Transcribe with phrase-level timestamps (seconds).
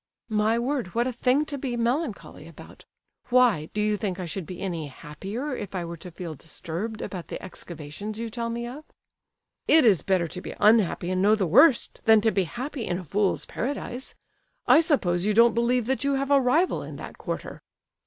[0.29, 0.95] "My word!
[0.95, 2.85] what a thing to be melancholy about!
[3.29, 7.03] Why, do you think I should be any happier if I were to feel disturbed
[7.03, 8.83] about the excavations you tell me of?"
[9.67, 12.97] "It is better to be unhappy and know the worst, than to be happy in
[12.97, 14.15] a fool's paradise!
[14.65, 17.61] I suppose you don't believe that you have a rival in that quarter?"